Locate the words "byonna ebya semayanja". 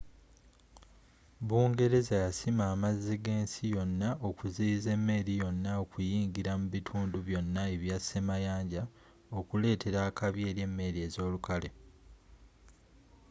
7.27-8.83